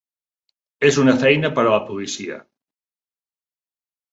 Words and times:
És 0.87 0.95
una 1.03 1.13
feina 1.25 1.51
per 1.59 1.65
a 1.65 1.73
la 1.75 1.81
policia! 1.91 2.41